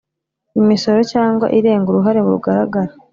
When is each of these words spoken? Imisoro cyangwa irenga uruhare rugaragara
Imisoro 0.61 0.99
cyangwa 1.11 1.45
irenga 1.57 1.87
uruhare 1.89 2.19
rugaragara 2.27 2.91